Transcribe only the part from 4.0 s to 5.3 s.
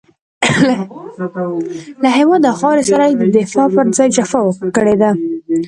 جفا کړې ده.